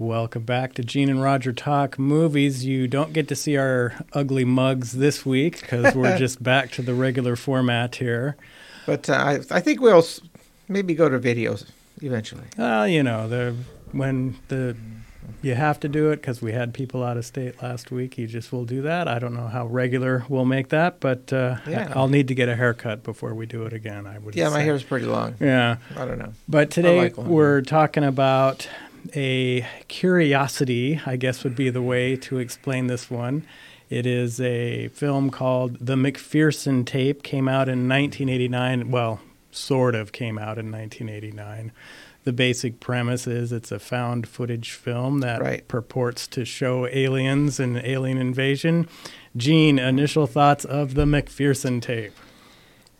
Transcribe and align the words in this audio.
Welcome 0.00 0.44
back 0.44 0.74
to 0.74 0.84
Gene 0.84 1.08
and 1.08 1.20
Roger 1.20 1.52
Talk 1.52 1.98
Movies. 1.98 2.64
You 2.64 2.86
don't 2.86 3.12
get 3.12 3.26
to 3.28 3.34
see 3.34 3.56
our 3.56 3.94
ugly 4.12 4.44
mugs 4.44 4.92
this 4.92 5.26
week 5.26 5.60
because 5.60 5.92
we're 5.92 6.16
just 6.20 6.40
back 6.40 6.70
to 6.72 6.82
the 6.82 6.94
regular 6.94 7.34
format 7.34 7.96
here. 7.96 8.36
But 8.86 9.10
uh, 9.10 9.14
I, 9.14 9.32
I 9.50 9.60
think 9.60 9.80
we'll 9.80 10.06
maybe 10.68 10.94
go 10.94 11.08
to 11.08 11.18
videos 11.18 11.64
eventually. 12.00 12.44
Well, 12.56 12.86
you 12.86 13.02
know, 13.02 13.28
the 13.28 13.56
when 13.90 14.36
the 14.46 14.76
you 15.42 15.54
have 15.56 15.80
to 15.80 15.88
do 15.88 16.10
it 16.10 16.16
because 16.16 16.40
we 16.40 16.52
had 16.52 16.74
people 16.74 17.02
out 17.02 17.16
of 17.16 17.24
state 17.26 17.60
last 17.60 17.90
week. 17.90 18.16
You 18.18 18.28
just 18.28 18.52
will 18.52 18.64
do 18.64 18.82
that. 18.82 19.08
I 19.08 19.18
don't 19.18 19.34
know 19.34 19.48
how 19.48 19.66
regular 19.66 20.24
we'll 20.28 20.44
make 20.44 20.68
that, 20.68 21.00
but 21.00 21.32
uh, 21.32 21.56
Yeah. 21.66 21.92
I'll 21.96 22.08
need 22.08 22.28
to 22.28 22.34
get 22.36 22.48
a 22.48 22.54
haircut 22.54 23.02
before 23.02 23.34
we 23.34 23.46
do 23.46 23.64
it 23.64 23.72
again. 23.72 24.06
I 24.06 24.18
would. 24.18 24.36
Yeah, 24.36 24.48
my 24.48 24.58
say. 24.58 24.64
hair's 24.64 24.84
pretty 24.84 25.06
long. 25.06 25.34
Yeah. 25.40 25.78
I 25.96 26.04
don't 26.04 26.18
know. 26.18 26.32
But 26.48 26.70
today 26.70 26.98
like 27.00 27.16
we're 27.16 27.62
talking 27.62 28.04
about 28.04 28.68
a 29.14 29.66
curiosity, 29.88 31.00
I 31.06 31.16
guess 31.16 31.44
would 31.44 31.56
be 31.56 31.70
the 31.70 31.82
way 31.82 32.16
to 32.16 32.38
explain 32.38 32.86
this 32.86 33.10
one. 33.10 33.44
It 33.90 34.06
is 34.06 34.40
a 34.40 34.88
film 34.88 35.30
called 35.30 35.78
The 35.80 35.94
McPherson 35.96 36.84
Tape, 36.84 37.22
came 37.22 37.48
out 37.48 37.68
in 37.68 37.88
1989. 37.88 38.90
Well, 38.90 39.20
sort 39.50 39.94
of 39.94 40.12
came 40.12 40.38
out 40.38 40.58
in 40.58 40.70
1989. 40.70 41.72
The 42.24 42.32
basic 42.32 42.80
premise 42.80 43.26
is 43.26 43.52
it's 43.52 43.72
a 43.72 43.78
found 43.78 44.28
footage 44.28 44.72
film 44.72 45.20
that 45.20 45.40
Right. 45.40 45.66
purports 45.66 46.26
to 46.28 46.44
show 46.44 46.86
aliens 46.88 47.58
and 47.58 47.78
alien 47.78 48.18
invasion. 48.18 48.86
Gene, 49.36 49.78
initial 49.78 50.26
thoughts 50.26 50.66
of 50.66 50.94
the 50.94 51.06
McPherson 51.06 51.80
tape. 51.80 52.12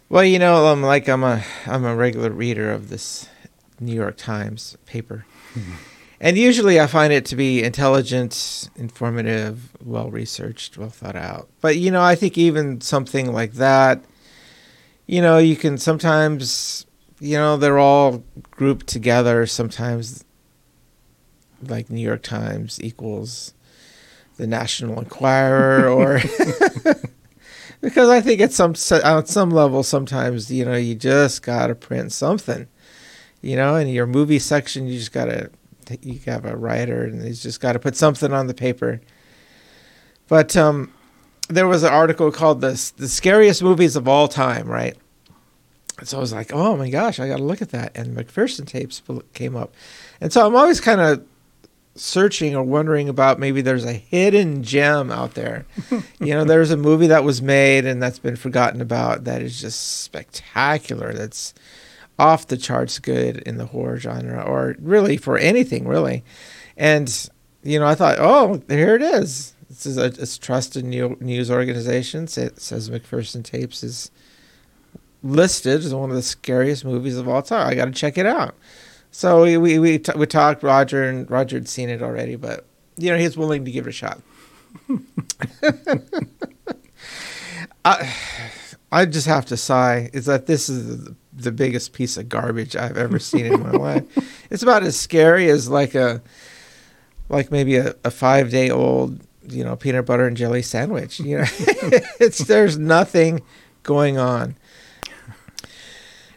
Well, 0.09 0.25
you 0.25 0.39
know, 0.39 0.67
I'm 0.73 0.83
like 0.83 1.07
I'm 1.09 1.23
a 1.23 1.45
I'm 1.67 1.85
a 1.85 1.95
regular 1.95 2.31
reader 2.31 2.73
of 2.73 2.89
this 2.89 3.29
New 3.79 3.95
York 3.95 4.17
Times 4.17 4.79
paper, 4.87 5.27
hmm. 5.53 5.73
And 6.21 6.37
usually 6.37 6.81
I 6.81 6.87
find 6.87 7.13
it 7.13 7.25
to 7.27 7.37
be 7.37 7.63
intelligent, 7.63 8.71
informative, 8.77 9.71
well 9.85 10.11
researched, 10.11 10.77
well 10.77 10.89
thought 10.89 11.17
out. 11.17 11.49
But 11.61 11.77
you 11.77 11.91
know, 11.91 12.03
I 12.03 12.17
think 12.17 12.37
even 12.37 12.81
something 12.81 13.33
like 13.33 13.53
that, 13.55 14.03
you 15.07 15.23
know, 15.23 15.39
you 15.39 15.55
can 15.55 15.79
sometimes, 15.79 16.87
you 17.21 17.37
know, 17.37 17.57
they're 17.57 17.79
all 17.79 18.25
grouped 18.51 18.89
together. 18.89 19.47
Sometimes, 19.47 20.25
like 21.63 21.89
New 21.89 22.01
York 22.03 22.23
Times 22.23 22.83
equals 22.83 23.55
the 24.39 24.47
National 24.47 24.99
Enquirer, 24.99 25.89
or 25.89 26.19
because 27.81 28.09
I 28.09 28.21
think 28.21 28.41
at 28.41 28.53
some 28.53 28.75
on 29.05 29.27
some 29.27 29.51
level, 29.51 29.85
sometimes 29.85 30.51
you 30.51 30.65
know 30.65 30.75
you 30.75 30.97
just 30.97 31.43
gotta 31.43 31.77
print 31.77 32.11
something, 32.11 32.67
you 33.41 33.55
know, 33.55 33.77
in 33.77 33.87
your 33.87 34.07
movie 34.07 34.41
section 34.41 34.89
you 34.89 34.99
just 34.99 35.13
gotta 35.13 35.51
you 36.03 36.19
have 36.27 36.45
a 36.45 36.57
writer 36.57 37.05
and 37.05 37.23
he's 37.23 37.43
just 37.43 37.61
got 37.61 37.73
to 37.73 37.79
put 37.79 37.97
something 37.97 38.33
on 38.33 38.47
the 38.47 38.55
paper. 38.55 39.01
But 40.29 40.57
um, 40.57 40.93
there 41.49 41.67
was 41.67 41.83
an 41.83 41.93
article 41.93 42.31
called 42.31 42.61
the 42.61 42.93
the 42.97 43.09
scariest 43.09 43.63
movies 43.63 43.97
of 43.97 44.07
all 44.07 44.29
time, 44.29 44.69
right? 44.69 44.97
So 46.05 46.19
I 46.19 46.21
was 46.21 46.33
like, 46.33 46.53
oh 46.53 46.77
my 46.77 46.91
gosh, 46.91 47.19
I 47.19 47.27
got 47.27 47.39
to 47.39 47.43
look 47.43 47.61
at 47.61 47.71
that. 47.71 47.97
And 47.97 48.17
McPherson 48.17 48.67
tapes 48.67 49.03
came 49.35 49.57
up, 49.57 49.75
and 50.21 50.33
so 50.33 50.47
I'm 50.47 50.55
always 50.55 50.81
kind 50.81 51.01
of 51.01 51.25
searching 52.01 52.55
or 52.55 52.63
wondering 52.63 53.09
about 53.09 53.39
maybe 53.39 53.61
there's 53.61 53.85
a 53.85 53.93
hidden 53.93 54.63
gem 54.63 55.11
out 55.11 55.35
there. 55.35 55.67
you 56.21 56.35
know, 56.35 56.45
there's 56.45 56.71
a 56.71 56.77
movie 56.77 57.09
that 57.09 57.25
was 57.25 57.43
made 57.43 57.85
and 57.85 58.03
that's 58.03 58.19
been 58.19 58.37
forgotten 58.37 58.81
about 58.81 59.25
that 59.25 59.43
is 59.43 59.61
just 59.61 60.03
spectacular. 60.03 61.13
That's 61.13 61.55
off 62.19 62.49
the 62.49 62.57
charts 62.57 62.99
good 62.99 63.39
in 63.39 63.59
the 63.59 63.67
horror 63.67 63.99
genre 63.99 64.43
or 64.43 64.77
really 64.81 65.17
for 65.17 65.39
anything 65.39 65.87
really. 65.87 66.25
And 66.77 67.29
you 67.63 67.79
know, 67.79 67.87
I 67.87 67.95
thought, 67.95 68.19
oh, 68.19 68.63
here 68.69 68.95
it 68.95 69.03
is. 69.03 69.55
This 69.69 69.87
is 69.87 69.99
a 69.99 70.07
it's 70.07 70.39
trusted 70.39 70.85
new, 70.85 71.17
news 71.21 71.51
organization. 71.51 72.25
It 72.25 72.61
says 72.61 72.91
McPherson 72.91 73.45
Tapes 73.45 73.83
is 73.83 74.11
listed 75.23 75.85
as 75.85 75.95
one 75.95 76.11
of 76.11 76.17
the 76.17 76.23
scariest 76.23 76.85
movies 76.85 77.17
of 77.17 77.29
all 77.29 77.43
time. 77.43 77.69
I 77.69 77.75
got 77.75 77.87
to 77.87 77.93
check 77.93 78.17
it 78.17 78.27
out. 78.27 78.55
So 79.11 79.43
we 79.43 79.57
we 79.57 79.79
we, 79.79 79.99
t- 79.99 80.13
we 80.17 80.27
talked 80.27 80.63
Roger 80.63 81.05
and 81.05 81.31
Roger 81.31 81.57
had 81.57 81.69
seen 81.69 81.89
it 81.89 82.03
already, 82.03 82.37
but 82.37 82.65
you 82.97 83.11
know 83.11 83.19
he's 83.19 83.37
willing 83.37 83.65
to 83.65 83.71
give 83.71 83.87
it 83.87 83.91
a 83.91 83.93
shot. 83.93 84.21
I 87.85 88.13
I 88.91 89.07
just 89.07 89.27
have 89.27 89.47
to 89.47 89.57
sigh 89.57 90.11
is 90.13 90.27
that 90.27 90.47
this 90.47 90.69
is 90.69 91.05
the, 91.05 91.15
the 91.39 91.53
biggest 91.53 91.93
piece 91.93 92.17
of 92.17 92.29
garbage 92.29 92.77
I've 92.77 92.97
ever 92.97 93.19
seen 93.19 93.47
in 93.47 93.61
my 93.61 93.71
life. 93.71 94.05
It's 94.51 94.63
about 94.63 94.83
as 94.83 94.99
scary 94.99 95.51
as 95.51 95.69
like 95.69 95.95
a 95.95 96.23
like 97.29 97.51
maybe 97.51 97.77
a, 97.77 97.95
a 98.03 98.11
five 98.11 98.51
day 98.51 98.71
old 98.71 99.21
you 99.47 99.63
know 99.63 99.77
peanut 99.77 100.07
butter 100.07 100.27
and 100.27 100.37
jelly 100.37 100.63
sandwich. 100.63 101.21
You 101.21 101.39
know, 101.39 101.45
it's 102.19 102.39
there's 102.39 102.79
nothing 102.79 103.43
going 103.83 104.17
on. 104.17 104.57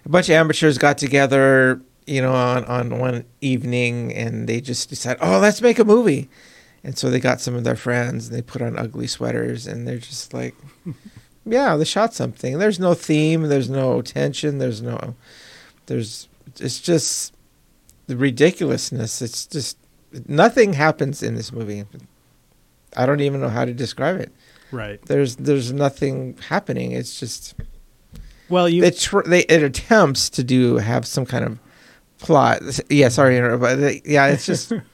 A 0.05 0.09
bunch 0.09 0.27
of 0.27 0.33
amateurs 0.33 0.77
got 0.77 0.97
together 0.97 1.81
you 2.11 2.21
know, 2.21 2.33
on, 2.33 2.65
on 2.65 2.99
one 2.99 3.25
evening 3.41 4.13
and 4.13 4.47
they 4.47 4.61
just 4.61 4.89
decided, 4.89 5.19
oh, 5.21 5.39
let's 5.39 5.61
make 5.61 5.79
a 5.79 5.85
movie. 5.85 6.29
And 6.83 6.97
so 6.97 7.09
they 7.09 7.19
got 7.19 7.39
some 7.39 7.55
of 7.55 7.63
their 7.63 7.75
friends 7.75 8.27
and 8.27 8.35
they 8.35 8.41
put 8.41 8.61
on 8.61 8.77
ugly 8.77 9.07
sweaters 9.07 9.67
and 9.67 9.87
they're 9.87 9.97
just 9.97 10.33
like, 10.33 10.55
yeah, 11.45 11.75
they 11.75 11.85
shot 11.85 12.13
something. 12.13 12.59
There's 12.59 12.79
no 12.79 12.93
theme, 12.93 13.43
there's 13.43 13.69
no 13.69 14.01
tension, 14.01 14.57
there's 14.57 14.81
no, 14.81 15.15
there's, 15.87 16.27
it's 16.59 16.79
just 16.79 17.33
the 18.07 18.17
ridiculousness. 18.17 19.21
It's 19.21 19.45
just, 19.45 19.77
nothing 20.27 20.73
happens 20.73 21.23
in 21.23 21.35
this 21.35 21.51
movie. 21.51 21.85
I 22.95 23.05
don't 23.05 23.21
even 23.21 23.41
know 23.41 23.49
how 23.49 23.65
to 23.65 23.73
describe 23.73 24.19
it. 24.19 24.31
Right. 24.71 25.01
There's, 25.05 25.35
there's 25.37 25.71
nothing 25.71 26.37
happening. 26.49 26.91
It's 26.91 27.19
just, 27.19 27.55
well, 28.49 28.67
you, 28.69 28.83
it, 28.83 28.97
tr- 28.97 29.21
they, 29.21 29.41
it 29.41 29.63
attempts 29.63 30.29
to 30.31 30.43
do, 30.43 30.77
have 30.77 31.05
some 31.05 31.25
kind 31.25 31.45
of, 31.45 31.59
plot. 32.21 32.61
Yeah, 32.89 33.09
sorry, 33.09 33.57
but 33.57 34.05
yeah, 34.05 34.27
it's 34.27 34.45
just 34.45 34.71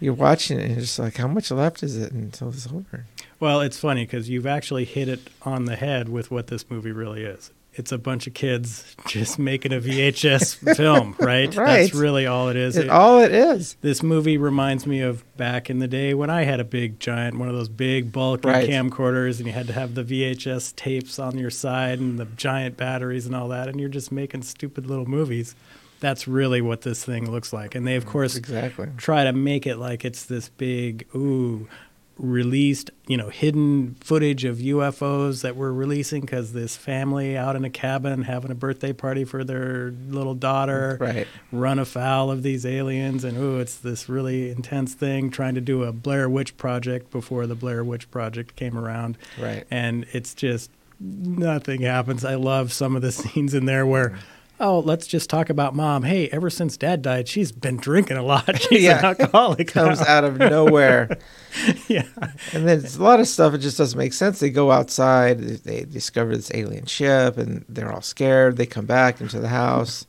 you're 0.00 0.14
watching 0.14 0.58
it 0.58 0.62
and 0.64 0.70
you're 0.72 0.80
just 0.80 0.98
like, 0.98 1.16
how 1.16 1.28
much 1.28 1.50
left 1.50 1.82
is 1.82 1.96
it 1.96 2.12
until 2.12 2.48
it's 2.48 2.66
over? 2.66 3.04
Well, 3.38 3.60
it's 3.60 3.78
funny 3.78 4.04
because 4.04 4.28
you've 4.28 4.46
actually 4.46 4.84
hit 4.84 5.08
it 5.08 5.20
on 5.42 5.64
the 5.66 5.76
head 5.76 6.08
with 6.08 6.30
what 6.30 6.48
this 6.48 6.68
movie 6.70 6.92
really 6.92 7.22
is. 7.24 7.50
It's 7.72 7.92
a 7.92 7.98
bunch 7.98 8.26
of 8.26 8.34
kids 8.34 8.96
just 9.06 9.38
making 9.38 9.72
a 9.72 9.80
VHS 9.80 10.76
film, 10.76 11.14
right? 11.20 11.54
Right. 11.54 11.82
That's 11.82 11.94
really 11.94 12.26
all 12.26 12.48
it 12.48 12.56
is. 12.56 12.76
It, 12.76 12.90
all 12.90 13.20
it 13.20 13.30
is. 13.32 13.76
This 13.80 14.02
movie 14.02 14.36
reminds 14.36 14.86
me 14.86 15.00
of 15.00 15.22
back 15.36 15.70
in 15.70 15.78
the 15.78 15.86
day 15.86 16.12
when 16.12 16.30
I 16.30 16.42
had 16.42 16.58
a 16.58 16.64
big 16.64 16.98
giant, 16.98 17.38
one 17.38 17.48
of 17.48 17.54
those 17.54 17.68
big 17.68 18.10
bulky 18.10 18.48
Right. 18.48 18.68
camcorders, 18.68 19.38
and 19.38 19.46
you 19.46 19.52
had 19.52 19.68
to 19.68 19.72
have 19.72 19.94
the 19.94 20.02
VHS 20.02 20.74
tapes 20.74 21.18
on 21.20 21.38
your 21.38 21.50
side 21.50 22.00
and 22.00 22.18
the 22.18 22.24
giant 22.24 22.76
batteries 22.76 23.24
and 23.26 23.34
all 23.36 23.48
that, 23.48 23.68
and 23.68 23.78
you're 23.78 23.88
just 23.88 24.10
making 24.10 24.42
stupid 24.42 24.86
little 24.86 25.06
movies. 25.06 25.54
That's 26.00 26.26
really 26.26 26.60
what 26.62 26.80
this 26.82 27.04
thing 27.04 27.30
looks 27.30 27.52
like. 27.52 27.74
And 27.74 27.86
they, 27.86 27.96
of 27.96 28.04
mm, 28.04 28.08
course, 28.08 28.36
Exactly. 28.36 28.88
try 28.96 29.24
to 29.24 29.32
make 29.32 29.66
it 29.66 29.76
like 29.76 30.04
it's 30.04 30.24
this 30.24 30.48
big, 30.48 31.06
ooh, 31.14 31.68
released, 32.16 32.90
you 33.06 33.16
know, 33.16 33.30
hidden 33.30 33.96
footage 34.00 34.44
of 34.44 34.58
UFOs 34.58 35.40
that 35.42 35.56
we're 35.56 35.72
releasing 35.72 36.20
because 36.20 36.52
this 36.52 36.76
family 36.76 37.34
out 37.36 37.56
in 37.56 37.64
a 37.64 37.70
cabin 37.70 38.22
having 38.24 38.50
a 38.50 38.54
birthday 38.54 38.92
party 38.92 39.24
for 39.24 39.42
their 39.42 39.90
little 40.08 40.34
daughter 40.34 40.98
Right. 41.00 41.26
run 41.50 41.78
afoul 41.78 42.30
of 42.30 42.42
these 42.42 42.66
aliens. 42.66 43.24
And 43.24 43.38
ooh, 43.38 43.58
it's 43.58 43.76
this 43.76 44.06
really 44.08 44.50
intense 44.50 44.92
thing 44.92 45.30
trying 45.30 45.54
to 45.54 45.62
do 45.62 45.84
a 45.84 45.92
Blair 45.92 46.28
Witch 46.28 46.56
project 46.58 47.10
before 47.10 47.46
the 47.46 47.54
Blair 47.54 47.82
Witch 47.82 48.10
project 48.10 48.54
came 48.54 48.76
around. 48.76 49.16
Right. 49.40 49.66
And 49.70 50.04
it's 50.12 50.34
just 50.34 50.70
nothing 50.98 51.80
happens. 51.80 52.22
I 52.24 52.34
love 52.34 52.70
some 52.70 52.96
of 52.96 53.02
the 53.02 53.12
scenes 53.20 53.54
in 53.54 53.64
there 53.66 53.86
where. 53.86 54.10
Mm. 54.10 54.18
Oh, 54.62 54.80
let's 54.80 55.06
just 55.06 55.30
talk 55.30 55.48
about 55.48 55.74
mom. 55.74 56.02
Hey, 56.02 56.28
ever 56.28 56.50
since 56.50 56.76
dad 56.76 57.00
died, 57.00 57.26
she's 57.28 57.50
been 57.50 57.78
drinking 57.78 58.18
a 58.18 58.22
lot. 58.22 58.60
She's 58.68 58.82
Yeah. 58.82 58.98
an 58.98 59.04
alcoholic. 59.06 59.68
Comes 59.72 60.00
now. 60.00 60.06
out 60.06 60.24
of 60.24 60.36
nowhere. 60.36 61.16
yeah. 61.88 62.04
And 62.52 62.68
then 62.68 62.80
it's 62.80 62.96
a 62.96 63.02
lot 63.02 63.20
of 63.20 63.26
stuff. 63.26 63.54
It 63.54 63.58
just 63.58 63.78
doesn't 63.78 63.98
make 63.98 64.12
sense. 64.12 64.38
They 64.38 64.50
go 64.50 64.70
outside. 64.70 65.38
They 65.40 65.84
discover 65.84 66.36
this 66.36 66.50
alien 66.54 66.84
ship, 66.84 67.38
and 67.38 67.64
they're 67.70 67.90
all 67.90 68.02
scared. 68.02 68.58
They 68.58 68.66
come 68.66 68.84
back 68.84 69.22
into 69.22 69.40
the 69.40 69.48
house, 69.48 70.06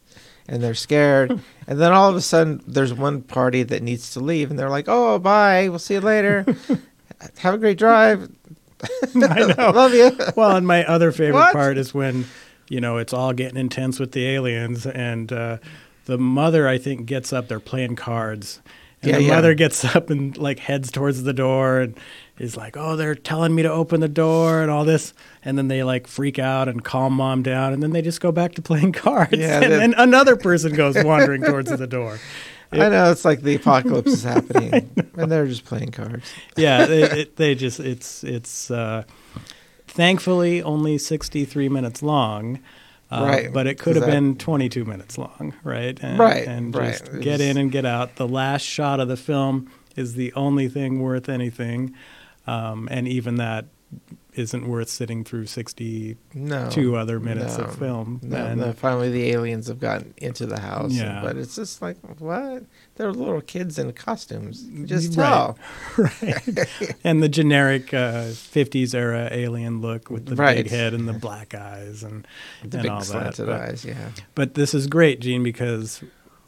and 0.50 0.62
they're 0.62 0.74
scared. 0.75 1.39
And 1.65 1.80
then 1.80 1.94
all 1.94 2.09
of 2.09 2.15
a 2.18 2.21
sudden, 2.21 2.62
there's 2.68 2.94
one 2.94 3.21
party 3.21 3.63
that 3.63 3.81
needs 3.81 4.12
to 4.13 4.19
leave, 4.19 4.50
and 4.50 4.59
they're 4.59 4.69
like, 4.69 4.86
"Oh, 4.89 5.18
bye. 5.18 5.69
We'll 5.69 5.80
see 5.80 5.94
you 5.94 6.01
later. 6.01 6.45
Have 7.38 7.54
a 7.54 7.57
great 7.57 7.77
drive. 7.77 8.30
I 9.15 9.54
know. 9.57 9.71
Love 9.71 9.94
you." 9.94 10.12
Well, 10.36 10.57
and 10.57 10.68
my 10.68 10.83
other 10.86 11.13
favorite 11.13 11.39
What? 11.39 11.54
part 11.54 11.77
is 11.77 11.94
when, 11.94 12.25
you 12.71 12.79
know, 12.79 12.97
it's 12.97 13.12
all 13.13 13.33
getting 13.33 13.57
intense 13.57 14.00
with 14.00 14.13
the 14.13 14.25
aliens, 14.27 14.85
and 14.85 15.31
uh, 15.33 15.57
the 16.06 16.18
mother, 16.18 16.68
I 16.68 16.77
think, 16.77 17.06
gets 17.06 17.33
up. 17.33 17.47
They're 17.50 17.59
playing 17.59 17.97
cards. 17.97 18.62
And 19.01 19.12
Yeah, 19.12 19.18
the 19.18 19.23
yeah. 19.23 19.35
mother 19.35 19.53
gets 19.56 19.83
up 19.95 20.09
and 20.09 20.38
like 20.38 20.59
heads 20.59 20.91
towards 20.91 21.23
the 21.23 21.33
door 21.33 21.79
and 21.79 22.00
is 22.39 22.56
like, 22.56 22.77
"Oh, 22.77 22.95
they're 22.95 23.15
telling 23.15 23.53
me 23.56 23.62
to 23.63 23.71
open 23.71 24.00
the 24.00 24.07
door 24.07 24.62
and 24.62 24.71
all 24.71 24.85
this." 24.85 25.13
And 25.44 25.57
then 25.57 25.68
they 25.68 25.83
like 25.83 26.07
freak 26.07 26.39
out 26.39 26.69
and 26.69 26.83
calm 26.83 27.13
mom 27.13 27.44
down, 27.44 27.73
and 27.73 27.81
then 27.83 27.91
they 27.91 28.01
just 28.01 28.21
go 28.21 28.31
back 28.31 28.53
to 28.53 28.62
playing 28.69 28.94
cards. 28.94 29.38
Yeah, 29.38 29.59
and 29.62 29.71
then 29.71 29.94
another 29.97 30.35
person 30.38 30.73
goes 30.73 30.95
wandering 31.03 31.41
towards 31.44 31.75
the 31.75 31.88
door. 31.88 32.19
I 32.73 32.88
know 32.88 33.12
it's 33.12 33.25
like 33.25 33.41
the 33.41 33.56
apocalypse 33.56 34.12
is 34.13 34.23
happening, 34.23 34.89
and 35.18 35.29
they're 35.29 35.45
just 35.47 35.65
playing 35.65 35.91
cards. 35.91 36.23
yeah, 36.56 36.85
they, 36.85 37.03
it, 37.03 37.35
they 37.35 37.53
just 37.53 37.81
it's 37.81 38.23
it's 38.23 38.71
uh, 38.71 39.03
thankfully 39.91 40.61
only 40.63 40.97
63 40.97 41.69
minutes 41.69 42.01
long. 42.01 42.59
Uh, 43.11 43.25
Right, 43.27 43.53
But 43.53 43.67
it 43.67 43.77
could 43.77 43.97
have 43.97 44.05
that- 44.05 44.11
been 44.11 44.35
22 44.38 44.85
minutes 44.85 45.17
long, 45.17 45.53
right? 45.63 45.99
And, 46.01 46.17
Right, 46.17 46.47
And 46.47 46.73
just 46.73 47.07
It 47.09 47.21
get 47.21 47.41
in 47.41 47.57
and 47.57 47.69
get 47.71 47.85
out. 47.85 48.15
The 48.15 48.27
last 48.27 48.61
shot 48.61 49.01
of 49.01 49.09
the 49.09 49.17
film 49.17 49.69
is 49.97 50.13
the 50.15 50.31
only 50.33 50.69
thing 50.69 51.01
worth 51.01 51.27
anything. 51.27 51.93
Um, 52.47 52.88
and 52.89 53.07
even 53.09 53.35
that 53.35 53.65
isn't 54.33 54.68
worth 54.68 54.89
sitting 54.89 55.24
through 55.24 55.45
62 55.45 56.18
No, 56.33 56.95
other 56.95 57.19
minutes 57.19 57.57
no, 57.57 57.66
of 57.66 57.75
film. 57.75 58.19
No, 58.24 58.74
finally 58.74 59.12
the 59.12 59.30
aliens 59.31 59.68
have 59.68 59.80
gotten 59.80 60.13
into 60.18 60.45
the 60.45 60.60
house. 60.60 60.94
Yeah. 60.94 61.22
but 61.22 61.38
it's 61.38 61.56
just 61.56 61.81
like 61.81 61.98
what? 62.19 62.63
They're 62.95 63.12
little 63.12 63.42
kids 63.42 63.78
in 63.78 63.92
costumes. 63.94 64.63
Just 64.86 65.18
Right. 65.18 65.28
tell. 65.28 65.57
right. 65.98 66.95
and 67.04 67.22
the 67.22 67.30
generic 67.30 67.94
uh, 67.94 68.25
50s 68.31 68.95
era 68.95 69.28
alien 69.31 69.81
look 69.81 70.10
with 70.10 70.25
the 70.28 70.36
Right. 70.36 70.57
big 70.57 70.69
head 70.69 70.94
and 70.94 71.07
the 71.07 71.13
black 71.13 71.54
eyes 71.54 72.01
and, 72.04 72.25
The 72.63 72.78
and 72.78 72.83
big 72.83 72.92
all 72.92 73.01
that. 73.04 73.38
But- 73.38 73.50
eyes. 73.50 73.86
Yeah. 73.86 74.10
But 74.36 74.54
this 74.56 74.74
is 74.74 74.88
great, 74.88 75.19
Gene, 75.19 75.44
because 75.44 76.04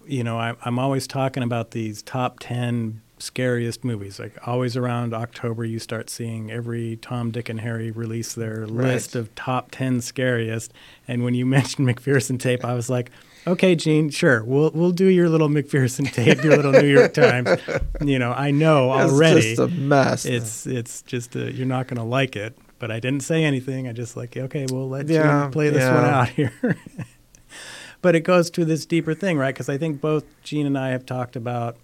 you 0.08 0.24
know 0.24 0.38
I, 0.38 0.56
I'm 0.66 0.80
always 0.80 1.06
talking 1.08 1.44
about 1.44 1.72
these 1.72 2.02
top 2.02 2.40
ten 2.40 3.02
scariest 3.24 3.84
movies. 3.84 4.20
Like 4.20 4.36
always 4.48 4.76
around 4.78 5.14
October, 5.14 5.64
you 5.66 5.80
start 5.80 6.10
seeing 6.10 6.52
every 6.52 6.98
Tom, 6.98 7.32
Dick, 7.32 7.50
and 7.50 7.60
Harry 7.62 7.90
release 7.92 8.34
their 8.34 8.68
list 8.68 9.16
of 9.16 9.34
top 9.36 9.72
ten 9.72 10.02
scariest. 10.02 10.74
And 11.08 11.24
when 11.24 11.34
you 11.34 11.46
mentioned 11.58 11.88
McPherson 11.88 12.40
tape, 12.40 12.64
I 12.66 12.74
was 12.74 12.90
like, 12.90 13.10
okay, 13.48 13.76
Gene, 13.76 14.10
sure, 14.10 14.44
we'll 14.44 14.72
we'll 14.72 14.92
do 14.92 15.08
your 15.08 15.30
little 15.30 15.50
McPherson 15.50 16.12
tape, 16.12 16.44
your 16.44 16.56
little 16.56 16.72
New 16.74 16.88
York 16.88 17.14
Times. 17.14 17.50
You 18.02 18.20
know, 18.20 18.34
I 18.34 18.52
know 18.52 18.94
It's 19.00 19.14
already 19.14 19.56
just 19.56 19.60
a 19.60 19.68
mess. 19.70 20.26
it's 20.26 20.68
it's 20.68 21.04
just 21.04 21.36
uh 21.38 21.46
you're 21.46 21.66
not 21.66 21.88
going 21.88 21.98
to 21.98 22.04
like 22.04 22.36
it. 22.36 22.58
But 22.80 22.92
I 22.92 23.00
didn't 23.00 23.22
say 23.22 23.46
anything. 23.46 23.88
I 23.88 23.94
just 23.94 24.18
like, 24.18 24.36
okay, 24.36 24.66
we'll 24.70 24.90
let 24.90 25.08
Yeah, 25.08 25.46
you 25.46 25.52
play 25.52 25.70
this 25.70 25.90
one 25.90 26.04
out 26.04 26.28
here. 26.28 26.52
but 28.02 28.14
it 28.16 28.22
goes 28.22 28.50
to 28.52 28.66
this 28.66 28.86
deeper 28.86 29.14
thing, 29.14 29.38
right? 29.38 29.54
Because 29.54 29.70
I 29.70 29.78
think 29.78 30.02
both 30.02 30.26
Gene 30.44 30.66
and 30.66 30.78
I 30.78 30.90
have 30.90 31.06
talked 31.06 31.38
about, 31.38 31.78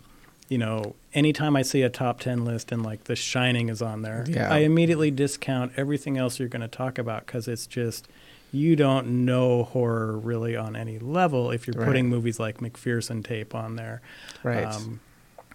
you 0.50 0.58
know, 0.58 0.96
anytime 1.14 1.56
I 1.56 1.62
see 1.62 1.84
a 1.84 1.90
top 1.90 2.20
10 2.20 2.44
list 2.44 2.72
and 2.72 2.84
like 2.84 3.06
The 3.06 3.16
Shining 3.16 3.70
is 3.70 3.82
on 3.82 4.02
there, 4.02 4.26
Yeah. 4.28 4.52
I 4.52 4.60
immediately 4.60 5.12
discount 5.12 5.74
everything 5.78 6.18
else 6.18 6.40
you're 6.40 6.50
going 6.50 6.62
to 6.62 6.68
talk 6.68 6.98
about 6.98 7.26
because 7.26 7.48
it's 7.48 7.68
just, 7.68 8.08
you 8.52 8.76
don't 8.76 9.26
know 9.26 9.64
horror 9.64 10.18
really 10.18 10.56
on 10.58 10.76
any 10.76 10.98
level 10.98 11.52
if 11.52 11.68
you're 11.68 11.76
Right. 11.78 11.86
putting 11.86 12.10
movies 12.10 12.40
like 12.40 12.58
McPherson 12.58 13.24
tape 13.24 13.54
on 13.54 13.76
there. 13.76 14.02
right. 14.44 14.66
Um, 14.66 15.00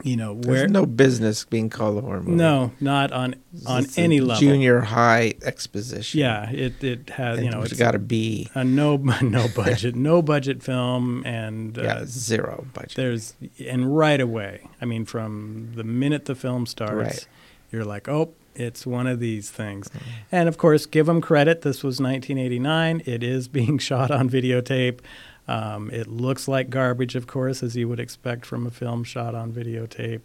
you 0.02 0.16
know, 0.16 0.34
There's 0.34 0.46
where. 0.62 0.68
no 0.68 0.86
business 0.86 1.44
being 1.44 1.70
called 1.70 1.98
a 1.98 2.00
horror 2.00 2.20
movie. 2.20 2.32
no, 2.36 2.72
not 2.80 3.12
on 3.12 3.36
on 3.66 3.84
It's 3.84 3.96
a 3.96 4.00
any 4.00 4.20
level. 4.20 4.40
Junior 4.40 4.80
high 4.80 5.34
exposition. 5.44 6.18
Yeah, 6.20 6.50
it 6.50 6.82
it 6.82 7.10
has 7.10 7.40
you 7.40 7.48
know 7.50 7.62
it's 7.62 7.72
it's 7.72 7.78
got 7.80 7.92
to 7.92 8.00
be 8.00 8.48
a 8.54 8.64
no 8.64 8.96
no 9.22 9.46
budget 9.54 9.94
no 9.94 10.20
budget 10.20 10.62
film 10.62 11.22
and 11.24 11.78
uh, 11.78 11.82
yeah 11.82 12.02
zero 12.06 12.66
budget. 12.74 12.94
there's 12.96 13.34
and 13.64 13.96
right 13.96 14.20
away 14.20 14.68
I 14.80 14.84
mean 14.84 15.04
from 15.04 15.72
the 15.76 15.84
minute 15.84 16.24
the 16.24 16.34
film 16.34 16.66
starts 16.66 16.94
Right. 16.94 17.26
you're 17.70 17.84
like 17.84 18.08
oh 18.08 18.34
it's 18.56 18.84
one 18.86 19.06
of 19.06 19.20
these 19.20 19.50
things 19.50 19.88
Mm-hmm. 19.88 20.10
and 20.32 20.48
of 20.48 20.58
course 20.58 20.86
give 20.86 21.06
them 21.06 21.20
credit 21.20 21.62
this 21.62 21.82
was 21.84 22.00
1989 22.00 23.02
it 23.06 23.22
is 23.22 23.46
being 23.58 23.78
shot 23.78 24.10
on 24.10 24.28
videotape 24.28 25.00
um, 25.48 25.90
it 25.90 26.06
looks 26.06 26.48
like 26.48 26.70
garbage 26.70 27.14
of 27.14 27.26
course 27.26 27.62
as 27.62 27.76
you 27.76 27.88
would 27.88 28.00
expect 28.00 28.46
from 28.46 28.66
a 28.66 28.70
film 28.70 29.04
shot 29.04 29.34
on 29.34 29.52
videotape 29.52 30.20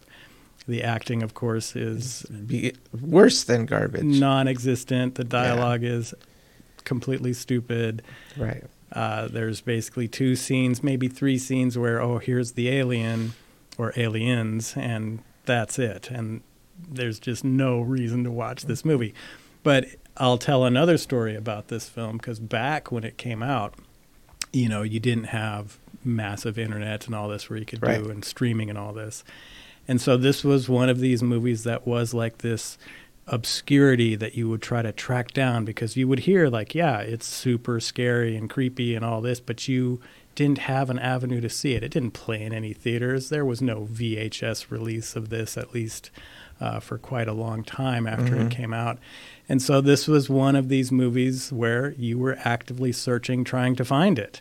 the 0.66 0.82
acting 0.82 1.22
of 1.22 1.34
course 1.34 1.74
is 1.74 2.22
Be 2.46 2.72
worse 3.00 3.44
than 3.44 3.66
garbage. 3.66 4.04
non-existent 4.04 5.14
the 5.16 5.24
dialogue 5.24 5.82
is 5.84 6.14
completely 6.84 7.32
stupid 7.32 8.02
Right. 8.36 8.64
uh, 8.92 9.28
there's 9.28 9.60
basically 9.60 10.08
two 10.08 10.34
scenes, 10.36 10.82
maybe 10.82 11.08
three 11.08 11.38
scenes 11.38 11.76
where, 11.78 12.00
oh, 12.00 12.18
here's 12.18 12.52
the 12.52 12.68
alien 12.70 13.32
or 13.78 13.92
aliens, 13.96 14.74
and 14.76 15.20
that's 15.44 15.78
it. 15.78 16.10
And 16.10 16.40
there's 16.90 17.18
just 17.20 17.44
no 17.44 17.80
reason 17.80 18.24
to 18.24 18.30
watch 18.32 18.64
this 18.64 18.84
movie. 18.84 19.14
But 19.62 19.86
I'll 20.16 20.38
tell 20.38 20.64
another 20.64 20.96
story 20.98 21.36
about 21.36 21.68
this 21.68 21.88
film 21.88 22.16
because 22.16 22.38
back 22.40 22.90
when 22.90 23.04
it 23.04 23.16
came 23.18 23.42
out, 23.42 23.74
you 24.52 24.68
know, 24.68 24.82
you 24.82 25.00
didn't 25.00 25.24
have 25.24 25.78
massive 26.04 26.58
internet 26.58 27.06
and 27.06 27.14
all 27.14 27.28
this 27.28 27.48
where 27.50 27.58
you 27.58 27.66
could 27.66 27.82
Right. 27.82 28.02
do 28.02 28.10
and 28.10 28.24
streaming 28.24 28.68
and 28.70 28.78
all 28.78 28.92
this. 28.92 29.22
And 29.86 30.00
so 30.00 30.16
this 30.16 30.42
was 30.44 30.68
one 30.68 30.88
of 30.88 31.00
these 31.00 31.22
movies 31.22 31.64
that 31.64 31.86
was 31.86 32.14
like 32.14 32.38
this 32.38 32.78
obscurity 33.26 34.16
that 34.16 34.34
you 34.34 34.48
would 34.48 34.62
try 34.62 34.82
to 34.82 34.90
track 34.92 35.32
down 35.32 35.64
because 35.64 35.96
you 35.96 36.08
would 36.08 36.20
hear 36.20 36.48
like 36.48 36.74
yeah 36.74 36.98
it's 36.98 37.26
super 37.26 37.78
scary 37.78 38.34
and 38.36 38.50
creepy 38.50 38.96
and 38.96 39.04
all 39.04 39.20
this 39.20 39.38
but 39.38 39.68
you 39.68 40.00
didn't 40.34 40.58
have 40.58 40.90
an 40.90 40.98
avenue 40.98 41.40
to 41.40 41.48
see 41.48 41.74
it 41.74 41.84
it 41.84 41.92
didn't 41.92 42.10
play 42.10 42.42
in 42.42 42.52
any 42.52 42.72
theaters 42.72 43.28
there 43.28 43.44
was 43.44 43.62
no 43.62 43.82
vhs 43.92 44.68
release 44.70 45.14
of 45.14 45.28
this 45.28 45.56
at 45.56 45.72
least 45.72 46.10
uh, 46.60 46.78
for 46.80 46.98
quite 46.98 47.26
a 47.28 47.32
long 47.32 47.62
time 47.64 48.06
after 48.06 48.34
it 48.36 48.48
Mhm. 48.48 48.50
came 48.50 48.74
out 48.74 48.98
and 49.48 49.60
so 49.62 49.80
this 49.80 50.06
was 50.06 50.28
one 50.30 50.54
of 50.54 50.68
these 50.68 50.92
movies 50.92 51.50
where 51.52 51.92
you 51.98 52.18
were 52.18 52.36
actively 52.44 52.92
searching 52.92 53.42
trying 53.44 53.74
to 53.76 53.84
find 53.84 54.18
it 54.18 54.40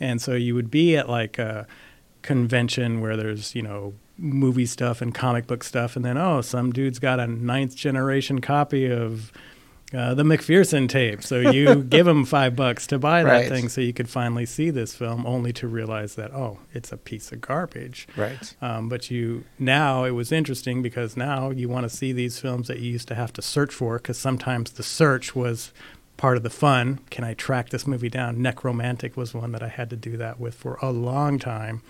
and 0.00 0.20
so 0.20 0.34
you 0.34 0.54
would 0.54 0.70
be 0.70 0.96
at 0.96 1.08
like 1.08 1.38
a 1.38 1.66
convention 2.22 3.00
where 3.00 3.16
there's 3.16 3.54
you 3.54 3.62
know 3.62 3.94
movie 4.18 4.66
stuff 4.66 5.00
and 5.00 5.14
comic 5.14 5.46
book 5.46 5.64
stuff 5.64 5.96
and 5.96 6.04
then 6.04 6.18
oh 6.18 6.40
some 6.42 6.70
dude's 6.72 6.98
got 6.98 7.18
a 7.18 7.26
ninth 7.26 7.74
generation 7.74 8.40
copy 8.40 8.86
of 8.90 9.32
uh, 9.92 10.14
the 10.14 10.22
McPherson 10.22 10.88
tape 10.88 11.22
so 11.22 11.40
you 11.40 11.82
give 11.96 12.06
him 12.06 12.24
five 12.24 12.54
bucks 12.56 12.86
to 12.88 12.98
buy 12.98 13.22
that 13.24 13.30
Right. 13.30 13.48
thing 13.48 13.68
so 13.68 13.80
you 13.80 13.92
could 13.92 14.08
finally 14.08 14.46
see 14.46 14.70
this 14.70 14.94
film 14.94 15.26
only 15.26 15.52
to 15.54 15.66
realize 15.68 16.14
that 16.14 16.32
oh 16.32 16.58
it's 16.72 16.92
a 16.92 16.96
piece 16.96 17.32
of 17.32 17.40
garbage 17.40 18.06
Right. 18.16 18.54
um, 18.62 18.88
but 18.88 19.10
you 19.10 19.44
now 19.58 20.04
it 20.04 20.12
was 20.12 20.30
interesting 20.32 20.80
because 20.82 21.16
now 21.16 21.50
you 21.50 21.68
want 21.68 21.90
to 21.90 21.94
see 21.96 22.12
these 22.12 22.38
films 22.38 22.68
that 22.68 22.78
you 22.78 22.90
used 22.92 23.08
to 23.08 23.14
have 23.14 23.32
to 23.34 23.42
search 23.42 23.74
for 23.74 23.98
because 23.98 24.18
sometimes 24.18 24.72
the 24.72 24.82
search 24.82 25.34
was 25.34 25.72
part 26.16 26.36
of 26.36 26.42
the 26.42 26.50
fun. 26.50 27.00
Can 27.08 27.24
I 27.24 27.32
track 27.32 27.70
this 27.70 27.86
movie 27.86 28.10
down? 28.10 28.36
Nekromantik 28.36 29.16
was 29.16 29.32
one 29.32 29.52
that 29.52 29.62
I 29.62 29.68
had 29.68 29.88
to 29.88 29.96
do 29.96 30.18
that 30.18 30.38
with 30.38 30.54
for 30.54 30.78
a 30.82 30.90
long 30.90 31.38
time 31.38 31.80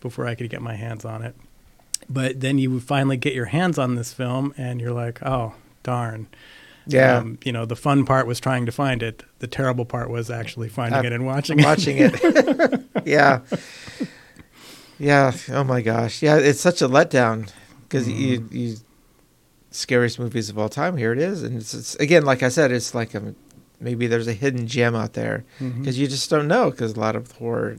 before 0.00 0.28
I 0.28 0.36
could 0.36 0.48
get 0.48 0.62
my 0.62 0.76
hands 0.76 1.04
on 1.04 1.22
it. 1.22 1.34
But 2.08 2.38
then 2.40 2.56
you 2.58 2.70
would 2.70 2.84
finally 2.84 3.16
get 3.16 3.34
your 3.34 3.46
hands 3.46 3.78
on 3.78 3.96
this 3.96 4.12
film 4.12 4.54
and 4.56 4.80
you're 4.80 4.92
like, 4.92 5.20
oh, 5.26 5.54
darn. 5.82 6.28
Yeah. 6.92 7.18
Um, 7.18 7.38
you 7.44 7.52
know, 7.52 7.64
the 7.66 7.76
fun 7.76 8.04
part 8.04 8.26
was 8.26 8.40
trying 8.40 8.66
to 8.66 8.72
find 8.72 9.02
it. 9.02 9.22
The 9.38 9.46
terrible 9.46 9.84
part 9.84 10.10
was 10.10 10.30
actually 10.30 10.68
finding 10.68 11.00
Uh, 11.00 11.02
it 11.02 11.12
and 11.12 11.24
watching 11.26 11.58
it. 11.60 11.64
watching 11.64 11.96
it. 11.98 12.82
yeah. 13.06 13.40
Yeah. 14.98 15.32
Oh 15.50 15.64
my 15.64 15.80
gosh. 15.80 16.22
Yeah. 16.22 16.36
It's 16.36 16.60
such 16.60 16.82
a 16.82 16.88
letdown 16.88 17.50
because 17.82 18.08
you, 18.08 18.40
Mm-hmm. 18.40 18.56
you, 18.56 18.76
scariest 19.72 20.18
movies 20.18 20.50
of 20.50 20.58
all 20.58 20.68
time. 20.68 20.96
Here 20.96 21.12
it 21.12 21.18
is. 21.18 21.42
And 21.42 21.56
it's, 21.56 21.72
it's 21.74 21.94
again, 21.96 22.24
like 22.24 22.42
I 22.42 22.48
said, 22.48 22.72
it's 22.72 22.94
like 22.94 23.14
a, 23.14 23.34
maybe 23.78 24.06
there's 24.08 24.26
a 24.26 24.32
hidden 24.32 24.66
gem 24.66 24.94
out 24.96 25.12
there 25.14 25.44
because 25.58 25.98
you 25.98 26.06
just 26.08 26.28
don't 26.28 26.48
know 26.48 26.70
because 26.70 26.94
a 26.94 27.00
lot 27.00 27.14
of 27.16 27.30
horror 27.32 27.76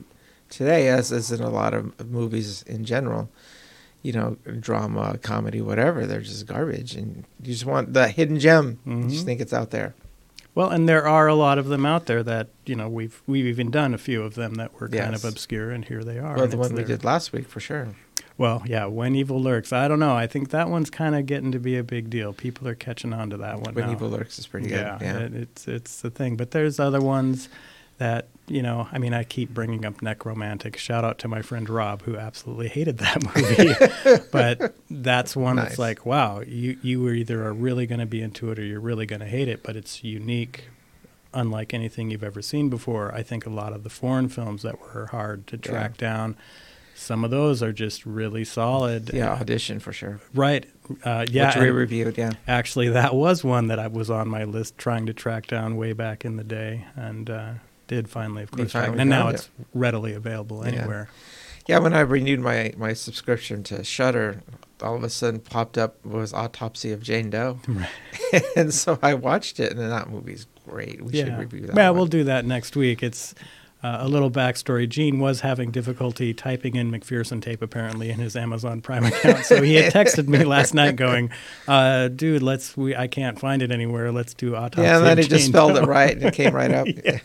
today, 0.48 0.88
as, 0.88 1.12
as 1.12 1.30
in 1.30 1.40
a 1.42 1.50
lot 1.50 1.74
of 1.74 2.08
movies 2.10 2.62
in 2.62 2.84
general, 2.84 3.28
you 4.02 4.12
know, 4.12 4.36
drama, 4.60 5.18
comedy, 5.22 5.60
whatever, 5.60 6.06
they're 6.06 6.20
just 6.20 6.46
garbage. 6.46 6.94
And 6.94 7.24
you 7.42 7.52
just 7.52 7.64
want 7.66 7.92
the 7.92 8.08
hidden 8.08 8.38
gem. 8.38 8.78
You 8.84 9.04
just 9.08 9.22
Mhm. 9.22 9.26
think 9.26 9.40
it's 9.40 9.52
out 9.52 9.70
there. 9.70 9.94
Well, 10.54 10.68
and 10.68 10.86
there 10.88 11.06
are 11.08 11.28
a 11.28 11.34
lot 11.34 11.56
of 11.58 11.68
them 11.68 11.86
out 11.86 12.04
there 12.06 12.22
that 12.24 12.48
you 12.66 12.74
know 12.74 12.88
we've 12.88 13.22
we've 13.26 13.46
even 13.46 13.70
done 13.70 13.94
a 13.94 13.98
few 13.98 14.22
of 14.22 14.34
them 14.34 14.54
that 14.56 14.78
were 14.78 14.88
kind 14.88 15.14
of 15.14 15.24
obscure, 15.24 15.70
and 15.70 15.84
here 15.84 16.04
they 16.04 16.18
are. 16.18 16.36
Well, 16.36 16.46
the 16.46 16.58
one 16.58 16.74
we 16.74 16.84
did 16.84 17.04
last 17.04 17.32
week 17.32 17.48
for 17.48 17.60
sure. 17.60 17.88
Well, 18.38 18.62
yeah, 18.66 18.86
when 18.86 19.14
evil 19.14 19.40
lurks. 19.40 19.72
I 19.72 19.88
don't 19.88 19.98
know. 19.98 20.14
I 20.14 20.26
think 20.26 20.50
that 20.50 20.68
one's 20.68 20.90
kind 20.90 21.14
of 21.14 21.26
getting 21.26 21.52
to 21.52 21.58
be 21.58 21.76
a 21.76 21.82
big 21.84 22.10
deal. 22.10 22.32
People 22.32 22.66
are 22.66 22.74
catching 22.74 23.12
on 23.12 23.30
to 23.30 23.36
that 23.38 23.60
one 23.60 23.74
When 23.74 23.86
now. 23.86 23.92
Evil 23.92 24.08
Lurks 24.08 24.38
is 24.38 24.46
pretty 24.46 24.68
yeah, 24.70 24.96
good. 24.98 25.04
Yeah. 25.04 25.18
It, 25.18 25.34
it's 25.34 25.68
it's 25.68 26.00
the 26.00 26.10
thing. 26.10 26.36
But 26.36 26.50
there's 26.50 26.80
other 26.80 27.00
ones 27.00 27.48
that 28.02 28.26
you 28.48 28.62
know. 28.62 28.88
I 28.90 28.98
mean, 28.98 29.14
I 29.14 29.22
keep 29.24 29.50
bringing 29.54 29.84
up 29.84 30.00
Nekromantik. 30.00 30.76
Shout 30.76 31.04
out 31.04 31.18
to 31.20 31.28
my 31.28 31.40
friend 31.42 31.68
Rob, 31.68 32.02
who 32.02 32.16
absolutely 32.16 32.68
hated 32.68 32.98
that 32.98 33.22
movie. 33.36 34.20
but 34.32 34.74
that's 34.90 35.36
one 35.36 35.56
Nice. 35.56 35.68
that's 35.68 35.78
like, 35.78 36.04
wow, 36.04 36.40
you 36.40 36.76
you 36.82 37.00
were 37.00 37.12
either 37.14 37.44
are 37.44 37.52
really 37.54 37.86
going 37.86 38.00
to 38.00 38.06
be 38.06 38.20
into 38.20 38.50
it 38.50 38.58
or 38.58 38.64
you're 38.64 38.80
really 38.80 39.06
going 39.06 39.20
to 39.20 39.26
hate 39.26 39.48
it. 39.48 39.62
But 39.62 39.76
it's 39.76 40.02
unique. 40.04 40.64
Unlike 41.34 41.72
anything 41.72 42.10
you've 42.10 42.22
ever 42.24 42.42
seen 42.42 42.68
before, 42.68 43.14
I 43.14 43.22
think 43.22 43.46
a 43.46 43.50
lot 43.50 43.72
of 43.72 43.84
the 43.84 43.88
foreign 43.90 44.28
films 44.28 44.60
that 44.62 44.78
were 44.80 45.06
hard 45.06 45.46
to 45.46 45.56
track 45.56 45.96
down, 45.96 46.36
some 46.94 47.24
of 47.24 47.30
those 47.30 47.62
are 47.62 47.72
just 47.72 48.04
really 48.04 48.44
solid. 48.44 49.10
Yeah, 49.14 49.32
audition 49.32 49.78
for 49.80 49.94
sure. 49.94 50.20
Right. 50.34 50.66
Uh, 51.02 51.24
yeah. 51.30 51.46
Which 51.46 51.56
we 51.62 51.70
reviewed. 51.70 52.18
Yeah, 52.18 52.32
Actually, 52.46 52.90
that 52.90 53.14
was 53.14 53.42
one 53.42 53.68
that 53.68 53.78
I 53.78 53.86
was 53.86 54.10
on 54.10 54.28
my 54.28 54.44
list 54.44 54.76
trying 54.76 55.06
to 55.06 55.14
track 55.14 55.46
down 55.46 55.76
way 55.76 55.94
back 55.94 56.26
in 56.26 56.36
the 56.36 56.44
day, 56.44 56.84
and 56.96 57.30
uh, 57.30 57.52
did 57.92 58.08
finally, 58.08 58.42
of 58.42 58.50
course, 58.50 58.74
and 58.74 59.10
now 59.10 59.24
found 59.24 59.34
it's 59.34 59.50
readily 59.74 60.14
available 60.14 60.64
anywhere. 60.64 61.10
Yeah, 61.68 61.78
when 61.78 61.92
I 61.92 62.00
renewed 62.00 62.40
my 62.40 62.72
my 62.76 62.94
subscription 62.94 63.62
to 63.64 63.84
Shudder, 63.84 64.42
all 64.80 64.96
of 64.96 65.04
a 65.04 65.10
sudden 65.10 65.40
popped 65.40 65.76
up 65.76 66.04
was 66.04 66.32
Autopsy 66.32 66.90
of 66.90 67.02
Jane 67.02 67.28
Doe, 67.28 67.60
Right. 67.68 68.42
and 68.56 68.72
so 68.72 68.98
I 69.02 69.14
watched 69.14 69.60
it, 69.60 69.72
and 69.72 69.80
that 69.80 70.08
movie's 70.08 70.46
great. 70.66 71.02
We 71.02 71.12
should 71.12 71.38
review 71.38 71.66
that. 71.66 71.76
Yeah, 71.76 71.90
one. 71.90 71.98
we'll 71.98 72.06
do 72.06 72.24
that 72.24 72.46
next 72.46 72.76
week. 72.76 73.02
It's 73.02 73.34
uh, 73.82 73.98
a 74.00 74.08
little 74.08 74.30
backstory. 74.30 74.88
Gene 74.88 75.18
was 75.18 75.40
having 75.40 75.70
difficulty 75.70 76.32
typing 76.32 76.76
in 76.76 76.90
McPherson 76.90 77.42
tape 77.42 77.62
apparently 77.62 78.10
in 78.10 78.18
his 78.18 78.36
Amazon 78.36 78.80
Prime 78.80 79.04
account, 79.04 79.44
so 79.44 79.62
he 79.62 79.74
had 79.74 79.92
texted 79.92 80.28
me 80.28 80.44
last 80.44 80.74
night 80.74 80.96
going, 80.96 81.30
uh, 81.66 82.08
"Dude, 82.08 82.42
let's 82.42 82.76
we 82.76 82.94
I 82.94 83.06
can't 83.06 83.38
find 83.38 83.62
it 83.62 83.70
anywhere. 83.70 84.12
Let's 84.12 84.34
do 84.34 84.54
autopsy." 84.54 84.82
Yeah, 84.82 84.98
and 84.98 85.06
then 85.06 85.18
he 85.18 85.24
just 85.24 85.46
spelled 85.46 85.76
it 85.76 85.86
right, 85.86 86.12
and 86.12 86.24
it 86.24 86.34
came 86.34 86.54
right 86.54 86.70
up. 86.70 86.86
yeah. 87.04 87.18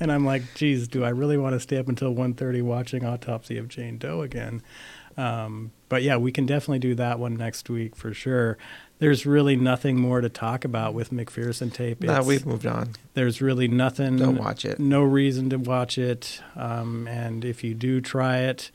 And 0.00 0.12
I'm 0.12 0.24
like, 0.24 0.42
geez, 0.54 0.88
do 0.88 1.04
I 1.04 1.10
really 1.10 1.36
want 1.36 1.54
to 1.54 1.60
stay 1.60 1.76
up 1.76 1.88
until 1.88 2.14
1.30 2.14 2.62
watching 2.62 3.04
Autopsy 3.04 3.58
of 3.58 3.68
Jane 3.68 3.98
Doe 3.98 4.22
again? 4.22 4.62
Um, 5.16 5.70
but 5.88 6.02
yeah, 6.02 6.16
we 6.16 6.32
can 6.32 6.46
definitely 6.46 6.80
do 6.80 6.94
that 6.96 7.18
one 7.18 7.36
next 7.36 7.70
week 7.70 7.94
for 7.96 8.12
sure. 8.12 8.58
There's 8.98 9.26
really 9.26 9.56
nothing 9.56 9.98
more 9.98 10.20
to 10.20 10.28
talk 10.28 10.64
about 10.64 10.94
with 10.94 11.10
McPherson 11.10 11.72
tape. 11.72 12.00
No, 12.00 12.22
we've 12.22 12.46
moved 12.46 12.66
on. 12.66 12.90
there's 13.14 13.40
really 13.40 13.68
nothing. 13.68 14.16
Don't 14.16 14.36
watch 14.36 14.64
it. 14.64 14.78
No 14.78 15.02
reason 15.02 15.50
to 15.50 15.58
watch 15.58 15.98
it. 15.98 16.40
Um, 16.56 17.06
and 17.08 17.44
if 17.44 17.62
you 17.64 17.74
do 17.74 18.00
try 18.00 18.38
it, 18.38 18.70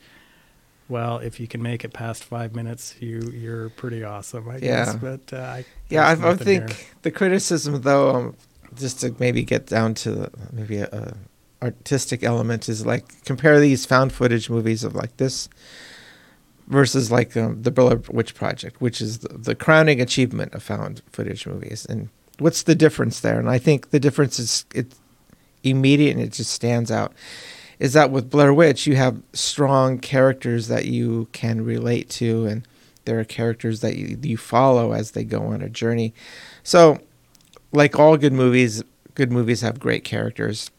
well, 0.88 1.18
if 1.18 1.40
you 1.40 1.46
can 1.46 1.62
make 1.62 1.84
it 1.84 1.92
past 1.92 2.24
five 2.24 2.54
minutes, 2.54 2.96
you 3.00 3.20
you're 3.34 3.70
pretty 3.70 4.02
awesome, 4.04 4.48
I 4.48 4.60
guess. 4.60 4.88
Yeah. 4.88 4.96
But 4.96 5.32
uh, 5.32 5.40
I, 5.42 5.64
Yeah, 5.88 6.06
I, 6.06 6.30
I 6.30 6.34
think 6.36 6.70
here. 6.70 6.86
the 7.02 7.10
criticism, 7.10 7.80
though, 7.82 8.10
um, 8.10 8.36
just 8.74 9.00
to 9.00 9.14
maybe 9.18 9.42
get 9.42 9.66
down 9.66 9.94
to 9.94 10.10
the, 10.12 10.30
maybe 10.52 10.78
a, 10.78 10.86
a 10.90 11.64
artistic 11.64 12.22
element, 12.22 12.68
is 12.68 12.84
like 12.84 13.24
compare 13.24 13.60
these 13.60 13.86
found 13.86 14.12
footage 14.12 14.50
movies 14.50 14.84
of 14.84 14.94
like 14.94 15.16
this 15.16 15.48
versus 16.70 17.10
like 17.10 17.36
um, 17.36 17.62
the 17.62 17.70
Blair 17.70 18.00
Witch 18.10 18.34
Project, 18.34 18.80
which 18.80 19.00
is 19.00 19.18
the, 19.18 19.36
the 19.36 19.54
crowning 19.54 20.00
achievement 20.00 20.54
of 20.54 20.62
found 20.62 21.02
footage 21.12 21.46
movies. 21.46 21.84
And 21.84 22.08
what's 22.38 22.62
the 22.62 22.76
difference 22.76 23.20
there? 23.20 23.38
And 23.38 23.50
I 23.50 23.58
think 23.58 23.90
the 23.90 24.00
difference 24.00 24.38
is 24.38 24.64
it's 24.74 24.98
immediate 25.62 26.12
and 26.12 26.22
it 26.22 26.32
just 26.32 26.52
stands 26.52 26.90
out. 26.90 27.12
Is 27.80 27.92
that 27.94 28.10
with 28.10 28.30
Blair 28.30 28.54
Witch, 28.54 28.86
you 28.86 28.94
have 28.96 29.20
strong 29.32 29.98
characters 29.98 30.68
that 30.68 30.84
you 30.84 31.28
can 31.32 31.64
relate 31.64 32.08
to, 32.10 32.46
and 32.46 32.68
there 33.04 33.18
are 33.18 33.24
characters 33.24 33.80
that 33.80 33.96
you, 33.96 34.18
you 34.22 34.36
follow 34.36 34.92
as 34.92 35.12
they 35.12 35.24
go 35.24 35.46
on 35.46 35.62
a 35.62 35.68
journey. 35.68 36.12
So, 36.62 36.98
like 37.72 37.98
all 37.98 38.18
good 38.18 38.34
movies, 38.34 38.82
good 39.14 39.32
movies 39.32 39.62
have 39.62 39.80
great 39.80 40.04
characters. 40.04 40.70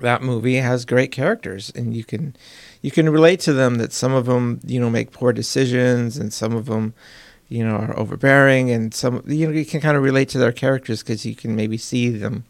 That 0.00 0.22
movie 0.22 0.56
has 0.56 0.84
great 0.84 1.12
characters, 1.12 1.72
and 1.74 1.96
you 1.96 2.04
can 2.04 2.36
you 2.82 2.90
can 2.90 3.08
relate 3.08 3.40
to 3.40 3.52
them. 3.52 3.76
That 3.76 3.92
some 3.92 4.12
of 4.12 4.26
them, 4.26 4.60
you 4.64 4.80
know, 4.80 4.90
make 4.90 5.10
poor 5.10 5.32
decisions, 5.32 6.16
and 6.16 6.32
some 6.32 6.54
of 6.54 6.66
them, 6.66 6.94
you 7.48 7.64
know, 7.64 7.76
are 7.76 7.98
overbearing, 7.98 8.70
and 8.70 8.94
some 8.94 9.22
you 9.26 9.46
know 9.46 9.52
you 9.52 9.64
can 9.64 9.80
kind 9.80 9.96
of 9.96 10.02
relate 10.02 10.28
to 10.30 10.38
their 10.38 10.52
characters 10.52 11.02
because 11.02 11.26
you 11.26 11.34
can 11.34 11.56
maybe 11.56 11.76
see 11.76 12.08
them 12.08 12.44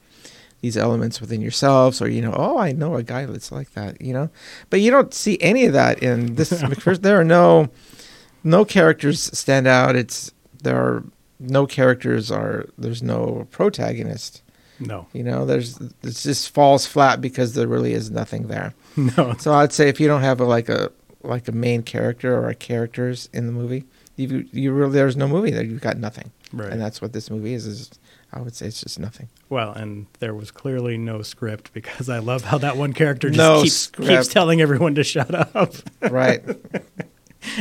these 0.61 0.77
elements 0.77 1.21
within 1.21 1.41
yourselves 1.41 2.03
or 2.03 2.09
you 2.09 2.21
know 2.21 2.33
oh 2.37 2.59
i 2.59 2.73
know 2.73 2.97
a 2.97 3.03
guy 3.03 3.25
that's 3.27 3.53
like 3.53 3.73
that 3.75 4.01
you 4.01 4.13
know 4.13 4.29
but 4.71 4.81
you 4.81 4.91
don't 4.91 5.15
see 5.15 5.39
any 5.41 5.65
of 5.67 5.73
that 5.73 6.03
in 6.03 6.35
this 6.35 6.51
there 7.01 7.21
are 7.21 7.25
no 7.25 7.69
no 8.43 8.65
characters 8.65 9.31
stand 9.39 9.67
out 9.67 9.95
it's 9.95 10.33
there 10.63 10.77
are 10.77 11.05
no 11.39 11.67
characters 11.67 12.31
are 12.31 12.67
there's 12.77 13.03
no 13.03 13.47
protagonist 13.51 14.43
no, 14.81 15.07
you 15.13 15.23
know 15.23 15.45
there's 15.47 15.79
it 15.81 15.93
just 16.03 16.51
falls 16.55 16.87
flat 16.87 17.21
because 17.21 17.55
there 17.55 17.67
really 17.67 17.93
is 17.93 18.11
nothing 18.11 18.49
there. 18.49 18.75
No, 18.97 19.35
so 19.39 19.53
i'd 19.55 19.73
say 19.73 19.89
if 19.89 20.01
you 20.01 20.09
don't 20.09 20.23
have 20.23 20.41
a, 20.41 20.45
like 20.45 20.69
a 20.69 20.91
like 21.23 21.47
a 21.47 21.53
main 21.53 21.83
character 21.85 22.37
or 22.37 22.49
a 22.49 22.55
characters 22.55 23.29
in 23.33 23.47
the 23.47 23.53
movie 23.53 23.85
you 24.17 24.45
you 24.53 24.73
really 24.73 24.93
there's 24.93 25.17
no 25.17 25.29
movie 25.29 25.51
there 25.53 25.63
you've 25.65 25.81
got 25.81 25.97
nothing. 25.99 26.33
Right. 26.53 26.73
and 26.73 26.81
that's 26.81 27.01
what 27.03 27.13
this 27.13 27.31
movie 27.31 27.53
is 27.55 27.67
is 27.67 27.91
i 28.33 28.41
would 28.41 28.57
say 28.57 28.67
it's 28.67 28.81
just 28.81 28.99
nothing. 28.99 29.29
Well, 29.51 29.73
and 29.73 30.07
there 30.19 30.35
was 30.35 30.51
clearly 30.51 30.99
no 30.99 31.23
script 31.23 31.73
because 31.73 32.09
I 32.11 32.19
love 32.19 32.43
how 32.45 32.59
that 32.59 32.77
one 32.77 32.93
character 32.93 33.29
just 33.31 33.39
No 33.39 33.63
keeps, 33.63 33.87
keeps 33.89 34.29
telling 34.29 34.61
everyone 34.61 34.95
to 34.97 35.05
shut 35.05 35.35
up. 35.35 35.75
right 36.11 36.43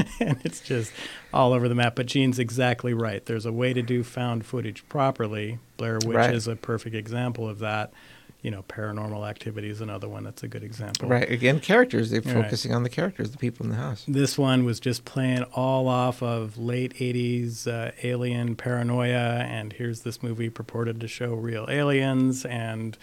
and 0.20 0.38
it's 0.44 0.62
just 0.62 0.92
all 1.34 1.54
over 1.54 1.68
the 1.68 1.76
map. 1.76 1.96
But 1.96 2.06
Gene's 2.06 2.40
exactly 2.40 2.94
right. 2.94 3.26
There's 3.26 3.46
a 3.46 3.52
way 3.52 3.74
to 3.74 3.82
do 3.82 4.04
found 4.04 4.46
footage 4.46 4.88
properly. 4.90 5.60
Blair 5.78 6.00
Witch 6.06 6.16
Right. 6.16 6.34
is 6.34 6.48
a 6.48 6.56
perfect 6.56 6.96
example 6.96 7.48
of 7.48 7.60
that. 7.60 7.92
You 8.44 8.52
know, 8.52 8.64
Paranormal 8.70 9.28
Activity 9.28 9.68
is 9.70 9.82
another 9.82 10.08
one 10.08 10.24
that's 10.24 10.44
a 10.44 10.48
good 10.48 10.64
example. 10.64 11.10
Right. 11.10 11.30
Again, 11.30 11.60
characters. 11.60 12.12
They're 12.12 12.22
Right. 12.22 12.34
focusing 12.44 12.74
on 12.74 12.84
the 12.84 12.90
characters, 12.90 13.32
the 13.32 13.38
people 13.38 13.66
in 13.66 13.72
the 13.72 13.78
house. 13.78 14.06
This 14.08 14.38
one 14.38 14.64
was 14.64 14.80
just 14.80 15.06
playing 15.06 15.44
all 15.54 15.88
off 15.88 16.22
of 16.22 16.58
late 16.58 16.94
80s 17.00 17.68
uh, 17.68 17.92
alien 18.04 18.56
paranoia, 18.56 19.40
and 19.40 19.74
here's 19.74 20.02
this 20.02 20.22
movie 20.22 20.50
purported 20.50 21.02
to 21.02 21.08
show 21.08 21.34
real 21.34 21.66
aliens, 21.70 22.46
and 22.46 22.96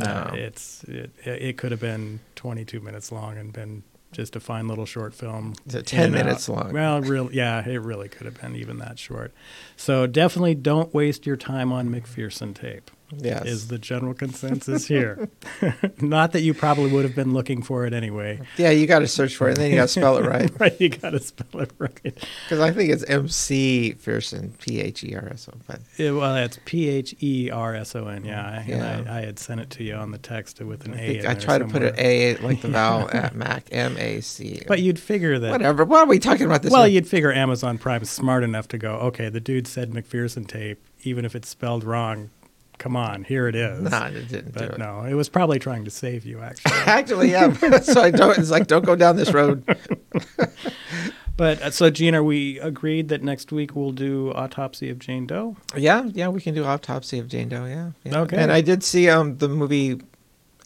uh, 0.00 0.30
it's 0.34 0.84
it, 0.84 1.10
it 1.24 1.56
could 1.56 1.70
have 1.70 1.80
been 1.80 2.20
22 2.36 2.78
minutes 2.80 3.10
long 3.10 3.38
and 3.38 3.52
been 3.54 3.82
just 4.12 4.36
a 4.36 4.40
fine 4.40 4.68
little 4.68 4.86
short 4.86 5.14
film. 5.14 5.54
Is 5.66 5.74
it 5.74 5.86
10 5.86 6.10
uh, 6.10 6.12
minutes 6.12 6.48
out. 6.48 6.56
long? 6.56 6.72
Well, 6.72 7.00
real, 7.00 7.30
yeah, 7.32 7.66
it 7.66 7.78
really 7.78 8.08
could 8.08 8.24
have 8.24 8.40
been 8.40 8.56
even 8.56 8.78
that 8.78 8.98
short. 8.98 9.32
So 9.76 10.06
definitely 10.06 10.54
don't 10.54 10.92
waste 10.94 11.26
your 11.26 11.36
time 11.36 11.72
on 11.72 11.88
McPherson 11.88 12.54
tape. 12.54 12.90
Yes. 13.16 13.46
Is 13.46 13.68
the 13.68 13.78
general 13.78 14.14
consensus 14.14 14.86
here? 14.86 15.28
Not 16.00 16.32
that 16.32 16.40
you 16.40 16.54
probably 16.54 16.90
would 16.90 17.04
have 17.04 17.14
been 17.14 17.32
looking 17.32 17.62
for 17.62 17.86
it 17.86 17.92
anyway. 17.92 18.40
yeah, 18.56 18.70
you 18.70 18.86
got 18.86 18.98
to 19.00 19.06
search 19.08 19.36
for 19.36 19.48
it, 19.48 19.52
and 19.52 19.58
then 19.58 19.70
you 19.70 19.76
got 19.76 19.82
to 19.82 19.88
spell 19.88 20.16
it 20.16 20.24
right. 20.26 20.50
right, 20.60 20.80
you 20.80 20.88
got 20.88 21.10
to 21.10 21.20
spell 21.20 21.60
it 21.62 21.70
right. 21.78 21.94
Because 22.02 22.60
I 22.60 22.72
think 22.72 22.90
it's 22.90 23.04
M 23.04 23.28
C 23.28 23.94
Pearson, 24.04 24.54
P 24.60 24.80
H 24.80 25.04
E 25.04 25.14
R 25.14 25.28
S 25.28 25.48
O. 25.48 25.56
But 25.66 25.80
It, 25.98 26.10
well, 26.12 26.34
that's 26.34 26.58
P 26.64 26.88
H 26.88 27.14
E 27.20 27.50
R 27.50 27.74
S 27.74 27.94
O 27.94 28.06
N. 28.08 28.24
Yeah, 28.24 28.42
mm-hmm. 28.42 28.72
I- 28.72 28.76
Yeah. 28.76 29.04
I, 29.12 29.18
I 29.18 29.20
had 29.22 29.38
sent 29.38 29.60
it 29.60 29.70
to 29.70 29.84
you 29.84 29.94
on 29.94 30.10
the 30.10 30.18
text 30.18 30.60
with 30.60 30.84
an 30.84 30.94
I, 30.94 31.18
A. 31.18 31.30
I 31.30 31.34
try 31.34 31.58
to 31.58 31.64
put 31.66 31.82
an. 31.82 31.94
A 31.98 32.36
like 32.38 32.60
the 32.60 32.68
vowel 32.68 33.08
at 33.12 33.34
Mac, 33.34 33.68
M 33.70 33.96
A 33.98 34.20
C. 34.20 34.62
But 34.66 34.82
you'd 34.82 34.98
figure 34.98 35.38
that. 35.38 35.50
Whatever. 35.50 35.84
Why 35.84 36.00
are 36.00 36.06
we 36.06 36.18
talking 36.18 36.46
about 36.46 36.62
this? 36.62 36.72
well, 36.72 36.82
one? 36.82 36.92
you'd 36.92 37.08
figure 37.08 37.32
Amazon 37.32 37.78
Prime 37.78 38.02
is 38.02 38.10
smart 38.10 38.42
enough 38.42 38.66
to 38.68 38.78
go, 38.78 38.94
okay, 38.96 39.28
the 39.28 39.40
dude 39.40 39.66
said 39.68 39.92
McPherson 39.92 40.46
tape, 40.46 40.84
even 41.04 41.24
if 41.24 41.34
it's 41.36 41.48
spelled 41.48 41.84
wrong. 41.84 42.30
Come 42.78 42.96
on, 42.96 43.24
here 43.24 43.48
it 43.48 43.54
is. 43.54 43.90
Nah, 43.90 44.06
it 44.06 44.28
didn't 44.28 44.56
do 44.56 44.64
it. 44.64 44.78
no, 44.78 45.02
it 45.02 45.14
was 45.14 45.28
probably 45.28 45.58
trying 45.58 45.84
to 45.84 45.90
save 45.90 46.26
you, 46.26 46.40
actually. 46.40 46.72
Actually, 46.86 47.30
yeah. 47.30 47.52
so 47.80 48.00
I 48.00 48.10
don't. 48.10 48.36
It's 48.38 48.50
like 48.50 48.66
don't 48.66 48.84
go 48.84 48.94
down 48.94 49.16
this 49.16 49.32
road. 49.32 49.64
but 51.36 51.60
uh, 51.62 51.70
so, 51.70 51.90
Gene, 51.90 52.14
are 52.14 52.22
we 52.22 52.58
agreed 52.60 53.08
that 53.08 53.22
next 53.22 53.50
week 53.50 53.74
we'll 53.74 53.92
do 53.92 54.30
Autopsy 54.32 54.90
of 54.90 54.98
Jane 54.98 55.26
Doe? 55.26 55.56
Yeah, 55.74 56.04
yeah. 56.12 56.28
We 56.28 56.40
can 56.40 56.54
do 56.54 56.64
autopsy 56.64 57.18
of 57.18 57.28
Jane 57.28 57.48
Doe. 57.48 57.64
Yeah. 57.64 57.90
yeah. 58.04 58.20
Okay. 58.20 58.36
And 58.36 58.52
I 58.52 58.60
did 58.60 58.84
see 58.84 59.08
um 59.08 59.38
the 59.38 59.48
movie 59.48 60.00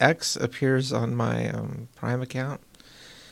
X 0.00 0.36
appears 0.36 0.92
on 0.92 1.14
my 1.14 1.48
um 1.50 1.88
Prime 1.96 2.20
account. 2.22 2.60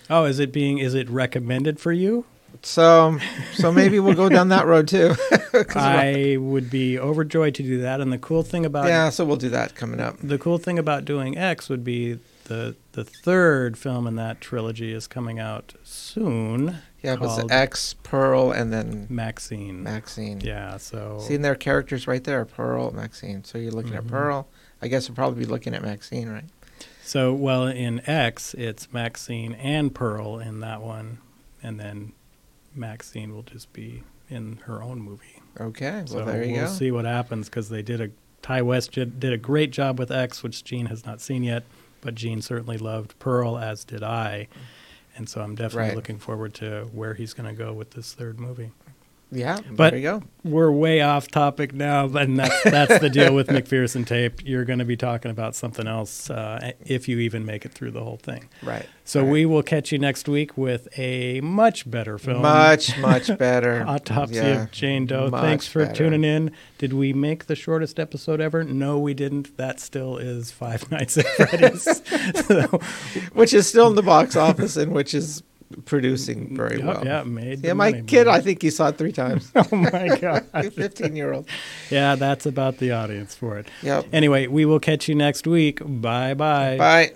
Oh, 0.09 0.25
is 0.25 0.39
it 0.39 0.53
being 0.53 0.79
is 0.79 0.95
it 0.95 1.11
recommended 1.11 1.81
for 1.81 1.93
you? 1.93 2.25
So, 2.63 3.19
so 3.55 3.73
maybe 3.73 4.01
we'll 4.01 4.15
go 4.15 4.29
down 4.29 4.49
that 4.49 4.67
road 4.67 4.89
too. 4.89 5.15
I 5.75 6.37
would 6.39 6.71
be 6.71 6.99
overjoyed 6.99 7.55
to 7.57 7.63
do 7.63 7.81
that. 7.83 8.01
And 8.01 8.13
the 8.13 8.19
cool 8.19 8.43
thing 8.43 8.65
about 8.67 8.87
yeah, 8.89 9.11
so 9.11 9.25
we'll 9.25 9.37
do 9.37 9.49
that 9.51 9.75
coming 9.75 10.01
up. 10.01 10.17
the 10.23 10.39
cool 10.39 10.59
thing 10.59 10.79
about 10.79 11.05
doing 11.05 11.37
X 11.39 11.69
would 11.69 11.85
be 11.85 12.19
the 12.45 12.75
the 12.93 13.05
third 13.05 13.77
film 13.79 14.07
in 14.07 14.17
that 14.17 14.41
trilogy 14.41 14.93
is 14.93 15.07
coming 15.07 15.39
out 15.39 15.75
soon. 15.85 16.79
Yeah, 17.03 17.15
called 17.17 17.45
it's 17.45 17.53
X, 17.53 17.95
Pearl, 18.03 18.51
and 18.51 18.73
then 18.73 19.07
Maxine. 19.09 19.83
Maxine. 19.85 20.41
Yeah, 20.41 20.79
so 20.79 21.19
Seeing 21.21 21.43
their 21.43 21.55
characters 21.55 22.09
right 22.09 22.25
there, 22.25 22.45
Pearl, 22.45 22.91
Maxine. 22.91 23.45
So 23.45 23.57
you're 23.59 23.71
looking 23.71 23.93
Mhm. 23.93 23.99
at 23.99 24.07
Pearl. 24.09 24.49
I 24.83 24.89
guess 24.89 25.09
we'll 25.09 25.15
probably 25.15 25.45
be 25.45 25.51
looking 25.51 25.75
at 25.75 25.83
Maxine, 25.83 26.29
right? 26.29 26.45
so 27.05 27.33
well 27.33 27.67
in 27.67 28.01
X 28.09 28.53
it's 28.59 28.93
Maxine 28.93 29.55
and 29.55 29.95
Pearl 29.95 30.39
in 30.39 30.61
that 30.61 30.83
one, 30.83 31.19
and 31.63 31.79
then 31.81 32.13
Maxine 32.79 33.35
will 33.35 33.43
just 33.43 33.73
be 33.73 34.03
in 34.31 34.59
her 34.67 34.83
own 34.83 35.01
movie. 35.03 35.43
Okay, 35.61 35.91
well 35.99 36.07
so 36.07 36.25
there 36.25 36.45
you 36.45 36.53
we'll 36.55 36.65
go. 36.67 36.71
see 36.73 36.91
what 36.91 37.05
happens 37.05 37.49
because 37.49 37.69
they 37.69 37.83
did 37.83 38.01
a 38.01 38.11
Ti 38.41 38.63
West 38.63 38.93
did, 38.93 39.19
did 39.19 39.33
a 39.33 39.37
great 39.37 39.73
job 39.73 39.99
with 39.99 40.11
X, 40.13 40.43
which 40.43 40.63
Gene 40.65 40.87
has 40.87 41.05
not 41.05 41.21
seen 41.21 41.43
yet, 41.43 41.65
but 42.01 42.15
Gene 42.15 42.41
certainly 42.41 42.79
loved 42.79 43.19
Pearl, 43.19 43.59
as 43.59 43.85
did 43.85 44.03
I, 44.05 44.47
and 45.17 45.29
so 45.29 45.41
I'm 45.41 45.55
definitely 45.57 45.89
Right. 45.89 45.97
looking 45.97 46.19
forward 46.19 46.55
to 46.55 46.89
where 46.93 47.15
he's 47.15 47.35
going 47.35 47.49
to 47.49 47.57
go 47.57 47.73
with 47.73 47.91
this 47.91 48.15
third 48.15 48.39
movie. 48.39 48.71
Yeah, 49.31 49.59
But- 49.71 49.91
there 49.91 49.99
you 49.99 50.03
go. 50.05 50.23
We're 50.45 50.71
way 50.71 51.03
off 51.03 51.29
topic 51.29 51.75
now, 51.75 52.07
and 52.07 52.39
that's 52.39 52.63
that's 52.63 53.01
the 53.01 53.11
deal 53.11 53.35
with 53.35 53.49
McPherson 53.49 54.07
tape. 54.07 54.41
You're 54.47 54.65
going 54.65 54.79
to 54.79 54.85
be 54.87 54.97
talking 54.97 55.31
about 55.31 55.55
something 55.55 55.87
else 55.87 56.31
uh, 56.31 56.73
if 56.87 57.07
you 57.07 57.19
even 57.19 57.45
make 57.45 57.67
it 57.67 57.73
through 57.75 57.91
the 57.91 58.03
whole 58.03 58.17
thing. 58.17 58.49
Right. 58.63 58.87
So 59.05 59.21
right. 59.21 59.31
we 59.31 59.45
will 59.47 59.63
catch 59.63 59.93
you 59.93 59.99
next 59.99 60.27
week 60.27 60.57
with 60.57 60.89
a 60.99 61.43
much 61.43 61.91
better 61.91 62.17
film. 62.17 62.41
much 62.41 62.97
much 63.01 63.37
better 63.37 63.85
Autopsy 63.87 64.37
Yeah, 64.37 64.63
of 64.63 64.71
Jane 64.71 65.05
Doe. 65.05 65.29
much 65.29 65.43
Thanks 65.43 65.67
for 65.69 65.81
better. 65.85 65.95
tuning 65.95 66.25
in. 66.25 66.51
Did 66.79 66.95
we 66.95 67.13
make 67.13 67.45
the 67.47 67.57
shortest 67.57 67.99
episode 68.01 68.41
ever? 68.41 68.65
No, 68.65 68.99
we 68.99 69.13
didn't. 69.13 69.55
That 69.59 69.81
still 69.81 70.17
is 70.17 70.51
Five 70.51 70.91
Nights 70.91 71.19
at 71.19 71.27
Freddy's. 71.27 71.83
so, 72.47 72.63
which 73.35 73.53
is 73.53 73.69
still 73.69 73.89
in 73.89 73.97
the 73.97 74.03
box 74.03 74.35
office 74.35 74.79
and 74.79 74.93
which 74.93 75.13
is 75.13 75.43
producing 75.85 76.51
mm, 76.51 76.57
very 76.57 76.79
yeah, 76.79 76.87
well. 76.87 77.03
yeah, 77.05 77.23
made. 77.25 77.65
Yeah, 77.65 77.75
my 77.75 77.91
money, 77.91 78.03
kid, 78.05 78.27
man. 78.27 78.35
I 78.35 78.41
think 78.41 78.63
he 78.63 78.71
saw 78.71 78.89
it 78.89 78.99
three 78.99 79.13
times. 79.13 79.51
Oh 79.57 79.67
my 79.77 80.17
god. 80.21 80.47
15 80.75 81.15
year 81.17 81.33
old. 81.33 81.49
yeah, 81.91 82.15
that's 82.15 82.47
about 82.47 82.79
the 82.79 82.93
audience 82.93 83.35
for 83.35 83.59
it. 83.59 83.69
Yep. 83.83 84.07
Anyway, 84.13 84.47
we 84.47 84.65
will 84.65 84.81
catch 84.81 85.09
you 85.09 85.15
next 85.15 85.47
week. 85.47 85.81
Bye 85.85 86.35
bye. 86.35 86.77
Bye. 86.79 87.13